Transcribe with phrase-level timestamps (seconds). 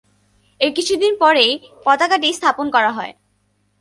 [0.61, 1.51] এর কিছুদিন পরেই
[1.85, 3.13] পতাকাটি প্রতিস্থাপন করা হয়।